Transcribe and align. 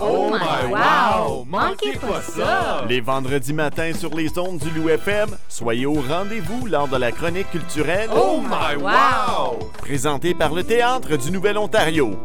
Oh 0.00 0.30
my 0.30 0.72
wow! 0.72 1.44
Manquez 1.48 1.96
pas 1.98 2.20
ça! 2.22 2.84
Les 2.88 3.00
vendredis 3.00 3.52
matins 3.52 3.92
sur 3.92 4.14
les 4.14 4.38
ondes 4.38 4.58
du 4.58 4.70
Loup 4.70 4.88
FM, 4.90 5.30
soyez 5.48 5.86
au 5.86 5.94
rendez-vous 5.94 6.66
lors 6.66 6.86
de 6.88 6.96
la 6.96 7.10
chronique 7.10 7.50
culturelle 7.50 8.08
Oh 8.14 8.40
my 8.40 8.80
wow! 8.80 9.58
présentée 9.78 10.34
par 10.34 10.54
le 10.54 10.62
Théâtre 10.62 11.16
du 11.16 11.30
Nouvel-Ontario. 11.32 12.16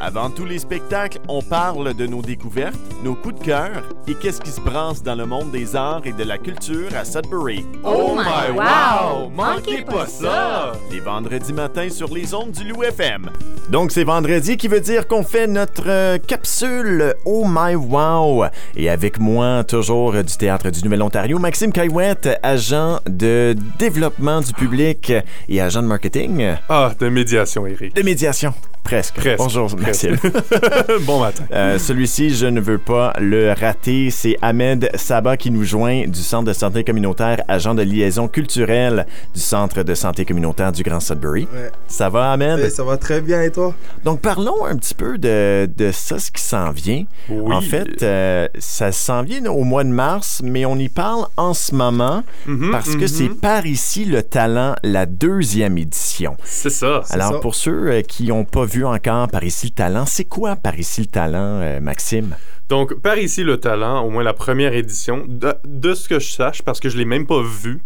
Avant 0.00 0.30
tous 0.30 0.44
les 0.44 0.58
spectacles, 0.58 1.18
on 1.28 1.40
parle 1.42 1.94
de 1.94 2.06
nos 2.06 2.22
découvertes, 2.22 2.78
nos 3.02 3.14
coups 3.14 3.38
de 3.38 3.44
cœur 3.44 3.82
et 4.06 4.14
qu'est-ce 4.14 4.40
qui 4.40 4.50
se 4.50 4.60
brasse 4.60 5.02
dans 5.02 5.14
le 5.14 5.26
monde 5.26 5.50
des 5.50 5.76
arts 5.76 6.02
et 6.04 6.12
de 6.12 6.24
la 6.24 6.38
culture 6.38 6.88
à 6.94 7.04
Sudbury. 7.04 7.64
Oh 7.84 8.16
my 8.16 8.56
wow! 8.56 9.30
Manquez 9.30 9.82
pas 9.82 10.06
ça! 10.06 10.72
Les 10.90 11.00
vendredis 11.00 11.52
matins 11.52 11.88
sur 11.90 12.12
les 12.12 12.34
ondes 12.34 12.52
du 12.52 12.64
Loup 12.64 12.82
FM. 12.82 13.30
Donc 13.70 13.92
c'est 13.92 14.04
vendredi 14.04 14.56
qui 14.56 14.68
veut 14.68 14.80
dire 14.80 15.08
qu'on 15.08 15.22
fait 15.22 15.46
notre 15.46 15.88
euh, 15.88 16.18
capsule 16.18 17.14
Oh 17.24 17.46
My 17.48 17.74
Wow. 17.74 18.44
Et 18.76 18.90
avec 18.90 19.18
moi, 19.18 19.64
toujours 19.64 20.14
euh, 20.14 20.22
du 20.22 20.36
Théâtre 20.36 20.70
du 20.70 20.82
Nouvel-Ontario, 20.82 21.38
Maxime 21.38 21.72
Caillouette, 21.72 22.28
agent 22.42 23.00
de 23.06 23.56
développement 23.78 24.40
du 24.40 24.52
public 24.52 25.12
et 25.48 25.60
agent 25.60 25.82
de 25.82 25.86
marketing. 25.86 26.56
Ah, 26.68 26.92
de 26.98 27.08
médiation, 27.08 27.66
Eric. 27.66 27.94
De 27.94 28.02
médiation. 28.02 28.52
Presque. 28.84 29.14
Presque. 29.16 29.38
Bonjour, 29.38 29.74
Maxime. 29.78 30.16
bon 31.06 31.18
matin. 31.20 31.44
Euh, 31.52 31.78
Celui-ci, 31.78 32.30
je 32.30 32.46
ne 32.46 32.60
veux 32.60 32.78
pas 32.78 33.14
le 33.18 33.52
rater. 33.52 34.10
C'est 34.10 34.36
Ahmed 34.42 34.90
Saba 34.94 35.36
qui 35.36 35.50
nous 35.50 35.64
joint 35.64 36.06
du 36.06 36.20
Centre 36.20 36.44
de 36.44 36.52
santé 36.52 36.84
communautaire, 36.84 37.42
agent 37.48 37.74
de 37.74 37.82
liaison 37.82 38.28
culturelle 38.28 39.06
du 39.34 39.40
Centre 39.40 39.82
de 39.82 39.94
santé 39.94 40.24
communautaire 40.24 40.70
du 40.70 40.82
Grand 40.82 41.00
Sudbury. 41.00 41.48
Ouais. 41.52 41.70
Ça 41.88 42.08
va, 42.10 42.32
Ahmed? 42.32 42.60
Eh, 42.62 42.70
ça 42.70 42.84
va 42.84 42.96
très 42.98 43.20
bien 43.20 43.42
et 43.42 43.50
toi? 43.50 43.74
Donc, 44.04 44.20
parlons 44.20 44.64
un 44.66 44.76
petit 44.76 44.94
peu 44.94 45.16
de, 45.18 45.68
de 45.76 45.90
ça, 45.90 46.18
ce 46.18 46.30
qui 46.30 46.42
s'en 46.42 46.70
vient. 46.70 47.04
Oui. 47.30 47.54
En 47.54 47.62
fait, 47.62 48.02
euh, 48.02 48.48
ça 48.58 48.92
s'en 48.92 49.22
vient 49.22 49.44
au 49.46 49.64
mois 49.64 49.84
de 49.84 49.88
mars, 49.88 50.40
mais 50.44 50.66
on 50.66 50.76
y 50.76 50.88
parle 50.88 51.26
en 51.36 51.54
ce 51.54 51.74
moment 51.74 52.22
Mhm, 52.46 52.70
parce 52.70 52.90
que 52.94 53.02
mhm. 53.02 53.08
c'est 53.08 53.28
par 53.40 53.64
ici 53.66 54.04
le 54.04 54.22
talent, 54.22 54.74
la 54.82 55.06
deuxième 55.06 55.78
édition. 55.78 56.03
C'est 56.44 56.70
ça. 56.70 57.02
Alors, 57.10 57.32
ça. 57.32 57.38
pour 57.40 57.54
ceux 57.54 57.90
euh, 57.90 58.02
qui 58.02 58.28
n'ont 58.28 58.44
pas 58.44 58.64
vu 58.64 58.84
encore 58.84 59.28
Par 59.28 59.44
ici 59.44 59.66
le 59.66 59.72
talent, 59.72 60.06
c'est 60.06 60.24
quoi 60.24 60.56
Par 60.56 60.78
ici 60.78 61.00
le 61.00 61.06
talent, 61.06 61.60
euh, 61.60 61.80
Maxime? 61.80 62.36
Donc, 62.68 62.94
par 63.00 63.18
ici, 63.18 63.44
le 63.44 63.58
talent, 63.58 64.02
au 64.04 64.10
moins 64.10 64.22
la 64.22 64.32
première 64.32 64.72
édition, 64.72 65.24
de, 65.28 65.54
de 65.64 65.94
ce 65.94 66.08
que 66.08 66.18
je 66.18 66.30
sache, 66.30 66.62
parce 66.62 66.80
que 66.80 66.88
je 66.88 66.96
l'ai 66.96 67.04
même 67.04 67.26
pas 67.26 67.42
vu, 67.42 67.82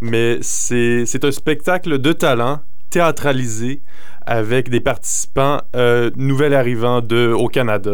mais 0.00 0.38
c'est 0.42 1.24
un 1.24 1.30
spectacle 1.30 1.98
de 1.98 2.12
talent 2.12 2.60
théâtralisé 2.90 3.82
avec 4.26 4.68
des 4.68 4.80
participants 4.80 5.60
euh, 5.76 6.10
nouvelles 6.16 6.54
arrivants 6.54 7.00
de, 7.00 7.32
au 7.32 7.48
Canada. 7.48 7.92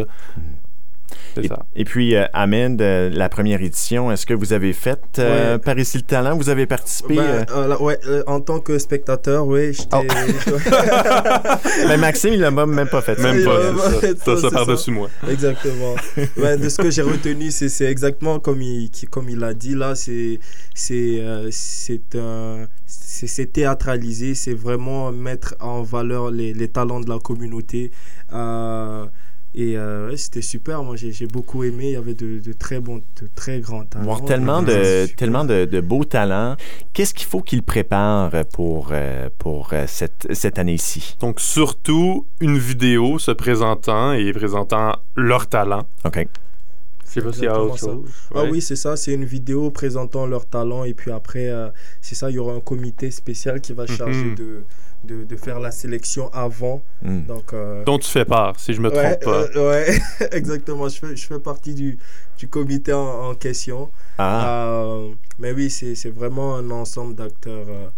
Et, 1.41 1.49
ça. 1.49 1.65
et 1.75 1.85
puis, 1.85 2.15
euh, 2.15 2.25
Ahmed, 2.33 2.81
euh, 2.83 3.11
la 3.13 3.29
première 3.29 3.63
édition, 3.63 4.13
est-ce 4.13 4.27
que 4.27 4.35
vous 4.35 4.53
avez 4.53 4.73
fait 4.73 5.01
euh, 5.19 5.55
Ouais. 5.55 5.59
Par 5.59 5.79
ici 5.79 5.97
le 5.99 6.03
talent? 6.03 6.37
Vous 6.37 6.49
avez 6.51 6.67
participé? 6.67 7.17
Ben, 7.17 7.23
euh? 7.23 7.45
euh, 7.57 7.67
là, 7.69 7.81
ouais, 7.83 7.99
euh, 8.07 8.23
en 8.27 8.41
tant 8.41 8.61
que 8.61 8.79
spectateur, 8.79 9.47
oui. 9.47 9.77
Oh. 9.93 10.03
Ben, 11.89 11.97
Maxime, 12.01 12.35
il 12.35 12.41
l'a 12.41 12.51
même 12.51 12.89
pas 12.89 13.03
fait. 13.03 13.17
ça. 13.17 13.23
Même 13.23 13.39
il 13.41 13.45
pas. 13.45 13.59
va- 13.71 14.01
ça. 14.25 14.37
ça, 14.37 14.51
par-dessus 14.51 14.91
moi. 14.91 15.09
Exactement. 15.31 15.95
Ouais, 16.37 16.57
de 16.59 16.69
ce 16.69 16.77
que 16.79 16.91
j'ai 16.91 17.03
retenu, 17.03 17.51
c'est 17.51 17.85
exactement 17.87 18.39
comme 18.41 18.63
il, 18.63 18.91
qui- 18.91 19.07
comme 19.07 19.29
il 19.29 19.43
a 19.45 19.55
dit 19.55 19.75
là. 19.75 19.95
C'est 19.95 20.39
c'est 20.75 21.21
euh, 21.21 21.49
c'est 21.51 22.15
un- 22.17 22.67
c'est 22.87 23.27
c'est 23.27 23.47
théâtralisé. 23.47 24.35
C'est 24.35 24.55
vraiment 24.55 25.13
mettre 25.13 25.55
en 25.61 25.83
valeur 25.83 26.31
les, 26.31 26.53
les 26.55 26.69
talents 26.69 27.01
de 27.01 27.09
la 27.09 27.19
communauté. 27.19 27.91
Euh, 28.33 29.07
et 29.55 29.77
euh, 29.77 30.09
ouais, 30.11 30.17
c'était 30.17 30.43
super. 30.43 30.83
Moi, 30.83 30.97
j'ai 30.97 31.13
j'ai 31.13 31.27
beaucoup 31.27 31.63
aimé. 31.65 31.87
Il 31.89 31.93
y 31.93 31.97
avait 31.97 32.15
de, 32.15 32.39
de 32.39 32.53
très 32.53 32.81
bons, 32.81 32.99
de 33.21 33.29
très 33.35 33.61
grands 33.61 33.85
talents. 33.85 34.05
Voir 34.05 34.25
tellement 34.25 34.63
de, 34.63 35.07
tellement 35.15 35.45
de, 35.45 35.65
de 35.67 35.81
beaux 35.81 36.05
talents. 36.05 36.57
Qu'est-ce 36.95 37.13
qu'il 37.15 37.27
faut 37.27 37.43
qu'il 37.43 37.63
prépare 37.63 38.31
pour, 38.53 38.89
euh, 38.93 39.29
pour 39.39 39.71
euh, 39.73 39.85
cette, 39.87 40.27
cette 40.33 40.59
année-ci? 40.59 41.17
Donc, 41.21 41.41
surtout, 41.41 42.27
une 42.41 42.57
vidéo 42.59 43.19
se 43.19 43.31
présentant 43.31 44.13
et 44.15 44.33
présentant 44.33 44.97
leur 45.17 45.47
talent. 45.49 45.87
OK. 46.05 46.27
Je 47.15 47.21
sais 47.21 47.27
pas 47.27 47.33
s'il 47.35 47.45
y 47.45 47.47
a 47.47 47.51
exactement 47.51 47.65
autre 47.67 47.79
ça. 47.79 47.87
chose. 47.89 48.11
Ah 48.35 48.45
oui, 48.51 48.63
c'est 48.63 48.77
ça, 48.77 48.97
c'est 48.97 49.13
une 49.13 49.27
vidéo 49.27 49.71
présentant 49.71 50.27
leurs 50.27 50.47
talents 50.47 50.85
et 50.85 50.95
puis 50.95 51.11
après, 51.11 51.49
euh, 51.51 51.69
c'est 52.01 52.15
ça, 52.15 52.31
il 52.31 52.37
y 52.37 52.39
aura 52.39 52.55
un 52.55 52.61
comité 52.61 53.11
spécial 53.11 53.61
qui 53.61 53.75
va 53.75 53.87
charger 53.87 54.25
Mhm. 54.31 54.35
de, 54.35 54.65
de, 55.05 55.25
de 55.25 55.37
faire 55.37 55.61
la 55.61 55.71
sélection 55.71 56.29
avant. 56.33 56.83
Hmm. 57.03 57.27
Donc, 57.27 57.53
euh, 57.53 57.85
Dont 57.85 57.99
tu 57.99 58.09
fais 58.11 58.25
part, 58.25 58.59
si 58.61 58.75
je 58.75 58.81
me 58.81 58.91
ouais, 58.91 59.17
trompe 59.17 59.21
pas. 59.25 59.47
euh, 59.57 59.71
ouais, 59.71 59.99
exactement, 60.33 60.89
je 60.89 60.99
fais, 60.99 61.17
je 61.17 61.27
fais 61.27 61.39
partie 61.41 61.75
du, 61.75 61.99
du 62.39 62.49
comité 62.49 62.93
en, 62.93 63.31
en 63.31 63.35
question. 63.35 63.91
Ah, 64.19 64.85
Euh, 64.87 65.15
mais 65.39 65.53
oui, 65.53 65.71
c'est 65.71 65.95
c'est 65.95 66.11
vraiment 66.11 66.57
un 66.57 66.71
ensemble 66.71 67.15
d'acteurs, 67.15 67.67
euh, 67.69 67.89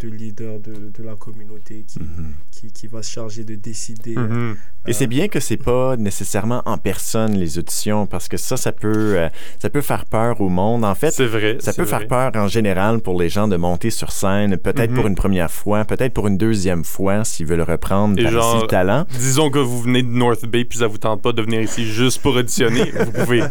de 0.00 0.08
leaders 0.08 0.58
de, 0.60 0.72
de 0.96 1.02
la 1.04 1.14
communauté 1.14 1.84
qui, 1.86 2.00
Mhm. 2.00 2.32
qui, 2.50 2.72
qui 2.72 2.86
va 2.86 3.02
se 3.02 3.10
charger 3.10 3.44
de 3.44 3.54
décider. 3.54 4.14
Mhm. 4.16 4.56
Et 4.86 4.92
c'est 4.94 5.06
bien 5.06 5.28
que 5.28 5.40
c'est 5.40 5.58
pas 5.58 5.96
nécessairement 5.98 6.62
en 6.64 6.78
personne 6.78 7.34
les 7.34 7.58
auditions 7.58 8.06
parce 8.06 8.28
que 8.28 8.36
ça, 8.38 8.56
ça 8.56 8.72
peut, 8.72 9.18
euh, 9.18 9.28
ça 9.58 9.68
peut 9.68 9.82
faire 9.82 10.06
peur 10.06 10.40
au 10.40 10.48
monde. 10.48 10.84
En 10.84 10.94
fait, 10.94 11.10
C'est 11.10 11.26
vrai. 11.26 11.58
ça 11.60 11.72
peut 11.74 11.82
vrai. 11.82 11.98
faire 11.98 12.08
peur 12.08 12.32
en 12.42 12.48
général 12.48 13.00
pour 13.00 13.20
les 13.20 13.28
gens 13.28 13.46
de 13.46 13.56
monter 13.56 13.90
sur 13.90 14.10
scène, 14.10 14.56
peut-être 14.56 14.90
Mhm. 14.90 14.96
pour 14.96 15.06
une 15.06 15.14
première 15.14 15.50
fois, 15.50 15.84
peut-être 15.84 16.14
pour 16.14 16.28
une 16.28 16.38
deuxième 16.38 16.84
fois 16.84 17.24
s'ils 17.24 17.46
veulent 17.46 17.60
reprendre 17.60 18.18
Et 18.18 18.22
par 18.22 18.32
genre- 18.32 18.62
le 18.62 18.66
talent. 18.66 19.04
Disons 19.18 19.50
que 19.50 19.58
vous 19.58 19.82
venez 19.82 20.02
de 20.02 20.08
North 20.08 20.46
Bay 20.46 20.64
puis 20.64 20.78
ça 20.78 20.86
vous 20.86 20.98
tente 20.98 21.20
pas 21.22 21.32
de 21.32 21.42
venir 21.42 21.60
ici 21.60 21.84
juste 21.84 22.22
pour 22.22 22.34
auditionner, 22.34 22.90
vous 23.04 23.12
pouvez. 23.12 23.42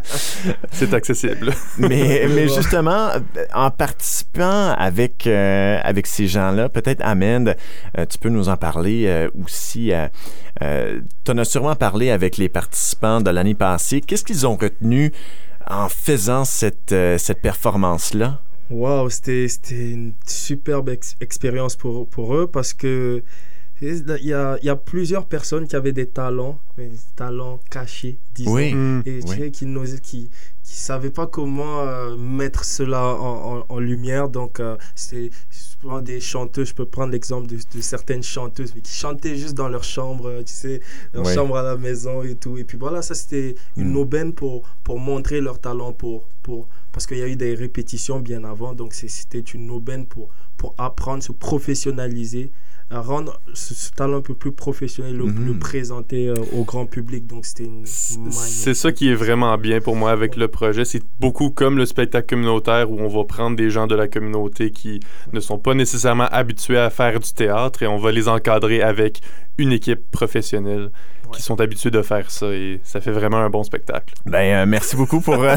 C'est 0.71 0.93
accessible. 0.93 1.53
Mais, 1.77 2.27
mais 2.33 2.47
justement, 2.55 3.09
euh, 3.09 3.19
en 3.53 3.69
participant 3.69 4.73
avec, 4.77 5.27
euh, 5.27 5.79
avec 5.83 6.07
ces 6.07 6.27
peut-être 6.73 7.01
Ahmed, 7.03 7.57
euh, 7.97 8.05
tu 8.05 8.17
peux 8.17 8.29
nous 8.29 8.49
en 8.49 8.57
parler 8.57 9.05
euh, 9.07 9.29
aussi. 9.43 9.91
tu 10.59 11.31
en 11.31 11.37
as 11.37 11.45
sûrement 11.45 11.75
parlé 11.75 12.09
avec 12.11 12.37
les 12.37 12.49
participants 12.49 13.21
de 13.21 13.29
l'année 13.29 13.55
passée. 13.55 14.01
Qu'est-ce 14.01 14.23
qu'ils 14.23 14.45
ont 14.47 14.55
retenu 14.55 15.11
en 15.69 15.87
faisant 15.89 16.45
cette, 16.45 16.91
euh, 16.91 17.17
cette 17.17 17.41
performance-là? 17.41 18.39
Waouh, 18.69 19.09
c'était 19.09 19.47
une 19.69 20.13
superbe 20.27 20.89
ex- 20.89 21.15
expérience 21.21 21.75
pour, 21.75 22.07
pour 22.07 22.35
eux 22.35 22.47
parce 22.47 22.73
que 22.73 23.23
il 23.81 24.25
y 24.27 24.33
a, 24.33 24.57
il 24.61 24.65
y 24.65 24.69
a 24.69 24.75
plusieurs 24.75 25.25
personnes 25.25 25.67
qui 25.67 25.75
avaient 25.75 25.91
des 25.93 26.07
talents, 26.07 26.59
mais 26.77 26.87
des 26.87 26.97
talents 27.15 27.59
cachés, 27.69 28.19
disons. 28.35 28.53
Oui. 28.53 28.73
Mm. 28.73 29.03
Et 29.05 29.19
tu 29.19 29.29
Oui. 29.29 29.37
sais, 29.37 29.51
qui 29.51 29.65
ne 29.65 29.85
qui, 29.85 30.29
qui 30.63 30.75
savaient 30.77 31.09
pas 31.11 31.27
comment 31.27 31.81
euh, 31.81 32.15
mettre 32.17 32.63
cela 32.65 33.03
en, 33.05 33.57
en- 33.59 33.65
en 33.69 33.79
lumière. 33.79 34.29
Donc, 34.29 34.59
euh, 34.59 34.75
c'est 34.95 35.29
des 36.03 36.19
chanteuses, 36.19 36.69
je 36.69 36.73
peux 36.73 36.85
prendre 36.85 37.11
l'exemple 37.13 37.47
de, 37.47 37.55
de 37.55 37.81
certaines 37.81 38.21
chanteuses, 38.23 38.73
mais 38.75 38.81
qui 38.81 38.91
chantaient 38.93 39.35
juste 39.37 39.53
dans 39.55 39.69
leur 39.69 39.83
chambre, 39.85 40.27
euh, 40.27 40.43
tu 40.43 40.53
sais, 40.53 40.81
leur 41.13 41.25
Oui. 41.25 41.33
chambre 41.33 41.55
à 41.55 41.63
la 41.63 41.77
maison 41.77 42.21
et 42.21 42.35
tout. 42.35 42.57
Et 42.57 42.65
puis 42.65 42.77
voilà, 42.77 43.01
ça 43.01 43.15
c'était 43.15 43.55
une 43.77 43.93
Mm. 43.93 43.97
aubaine 43.97 44.33
pour, 44.33 44.63
pour 44.83 44.99
montrer 44.99 45.39
leur 45.41 45.57
talent, 45.59 45.93
pour, 45.93 46.27
pour, 46.43 46.67
parce 46.91 47.05
qu'il 47.07 47.17
y 47.17 47.23
a 47.23 47.27
eu 47.27 47.35
des 47.35 47.53
répétitions 47.55 48.19
bien 48.19 48.43
avant. 48.43 48.73
Donc, 48.73 48.93
c'était 48.93 49.39
une 49.39 49.69
aubaine 49.71 50.05
pour, 50.07 50.29
pour 50.57 50.73
apprendre, 50.77 51.21
se 51.23 51.31
professionnaliser, 51.31 52.51
rendre 52.91 53.39
ce, 53.53 53.75
ce 53.75 53.91
talent 53.91 54.17
un 54.17 54.21
peu 54.21 54.33
plus 54.33 54.51
professionnel, 54.51 55.15
le, 55.15 55.25
Mhm. 55.25 55.45
le 55.45 55.59
présenter 55.59 56.27
euh, 56.27 56.33
au 56.53 56.63
grand 56.63 56.87
public. 56.87 57.27
Donc, 57.27 57.45
c'était 57.45 57.65
une 57.65 57.85
C'est 57.85 58.73
ça 58.73 58.91
qui 58.91 59.09
est 59.09 59.15
vraiment 59.15 59.55
bien 59.57 59.79
pour 59.79 59.95
moi 59.95 60.09
avec 60.11 60.35
le 60.35 60.47
projet. 60.47 60.85
C'est 60.85 61.03
beaucoup 61.19 61.51
comme 61.51 61.77
le 61.77 61.85
spectacle 61.85 62.27
communautaire 62.27 62.89
où 62.89 62.99
on 62.99 63.07
va 63.07 63.23
prendre 63.25 63.55
des 63.55 63.69
gens 63.69 63.85
de 63.85 63.95
la 63.95 64.07
communauté 64.07 64.71
qui 64.71 64.99
ne 65.33 65.39
sont 65.39 65.59
pas 65.59 65.75
nécessairement 65.75 66.27
habitués 66.31 66.79
à 66.79 66.89
faire 66.89 67.19
du 67.19 67.31
théâtre 67.31 67.83
et 67.83 67.87
on 67.87 67.97
va 67.99 68.11
les 68.11 68.27
encadrer 68.27 68.81
avec 68.81 69.21
une 69.59 69.71
équipe 69.71 70.09
professionnelle 70.09 70.89
Ouais. 71.29 71.37
qui 71.37 71.41
sont 71.43 71.59
habitués 71.61 71.91
de 71.91 72.01
faire 72.01 72.29
ça 72.31 72.47
et 72.47 72.79
ça 72.83 72.99
fait 73.01 73.11
vraiment 73.11 73.37
un 73.37 73.49
bon 73.49 73.63
spectacle. 73.63 74.13
Ben, 74.25 74.37
euh, 74.61 74.65
merci 74.67 74.95
beaucoup 74.95 75.21
pour, 75.21 75.35
euh, 75.43 75.55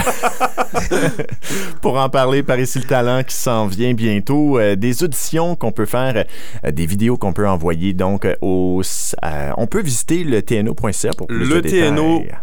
pour 1.81 1.99
en 1.99 2.09
parler 2.09 2.43
par 2.43 2.59
ici 2.59 2.79
le 2.79 2.85
talent 2.85 3.23
qui 3.25 3.35
s'en 3.35 3.67
vient 3.67 3.95
bientôt. 3.95 4.59
Euh, 4.59 4.77
des 4.77 5.03
auditions 5.05 5.57
qu'on 5.57 5.73
peut 5.73 5.87
faire, 5.87 6.25
euh, 6.65 6.71
des 6.71 6.87
vidéos 6.87 7.17
qu'on 7.17 7.33
peut 7.33 7.49
envoyer. 7.49 7.93
Donc, 7.93 8.25
euh, 8.25 8.35
au, 8.41 8.83
euh, 9.25 9.51
on 9.57 9.67
peut 9.67 9.83
visiter 9.83 10.25
le 10.25 10.43
tno.ca 10.43 11.11
pour 11.17 11.27
plus 11.27 11.49
de 11.49 11.55
Le 11.55 11.63
détails. 11.63 11.93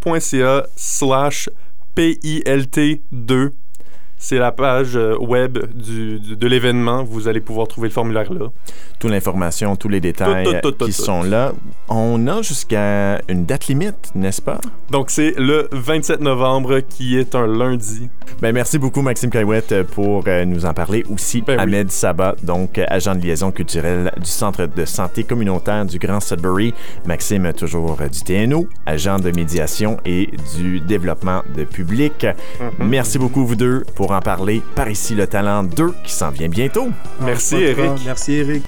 tno.ca 0.03 0.65
slash 0.75 1.49
PILT2 1.95 3.51
c'est 4.21 4.37
la 4.37 4.51
page 4.51 4.95
euh, 4.95 5.17
web 5.17 5.57
du, 5.73 6.19
du- 6.19 6.35
de 6.35 6.47
l'événement. 6.47 7.03
Vous 7.03 7.27
allez 7.27 7.39
pouvoir 7.39 7.67
trouver 7.67 7.87
le 7.87 7.93
formulaire 7.93 8.31
là. 8.31 8.47
Toute 8.99 9.09
l'information, 9.11 9.75
tous 9.77 9.87
les 9.89 10.01
détails 10.01 10.43
Tout, 10.45 10.53
tout, 10.61 10.71
tout, 10.73 10.85
qui 10.85 10.91
sont 10.91 11.23
là. 11.23 11.53
On 11.87 12.27
a 12.27 12.41
jusqu'à 12.41 13.21
une 13.29 13.45
date 13.45 13.67
limite, 13.67 14.11
n'est-ce 14.13 14.41
pas? 14.41 14.59
Donc, 14.91 15.09
c'est 15.09 15.33
le 15.37 15.69
27 15.71 16.19
novembre 16.19 16.81
qui 16.81 17.17
est 17.17 17.33
un 17.33 17.47
lundi. 17.47 18.09
Ben, 18.41 18.53
merci 18.53 18.77
beaucoup, 18.77 19.01
Maxime 19.01 19.29
Caillouette, 19.29 19.83
pour 19.83 20.23
euh, 20.27 20.43
nous 20.45 20.65
en 20.65 20.73
parler. 20.73 21.03
Aussi, 21.09 21.41
Ben 21.41 21.55
oui. 21.57 21.63
Ahmed 21.63 21.89
Sabat, 21.89 22.35
donc 22.43 22.77
euh, 22.77 22.83
agent 22.89 23.15
de 23.15 23.21
liaison 23.21 23.51
culturelle 23.51 24.11
du 24.17 24.29
Centre 24.29 24.65
de 24.65 24.85
santé 24.85 25.23
communautaire 25.23 25.85
du 25.85 25.97
Grand 25.97 26.19
Sudbury. 26.19 26.73
Maxime, 27.05 27.51
toujours 27.53 27.97
euh, 28.01 28.07
du 28.09 28.19
TNO, 28.21 28.67
agent 28.85 29.19
de 29.19 29.31
médiation 29.31 29.97
et 30.05 30.29
du 30.57 30.81
développement 30.81 31.41
de 31.55 31.63
public. 31.63 32.27
Merci 32.79 33.17
beaucoup, 33.17 33.45
vous 33.45 33.55
deux, 33.55 33.83
pour 33.95 34.08
en 34.11 34.21
parler. 34.21 34.61
Par 34.75 34.89
ici, 34.89 35.15
le 35.15 35.27
talent 35.27 35.63
2 35.63 35.93
qui 36.03 36.13
s'en 36.13 36.29
vient 36.29 36.49
bientôt. 36.49 36.89
Merci. 37.21 37.55
Eric. 37.55 37.91
Merci 38.05 38.33
Eric. 38.33 38.63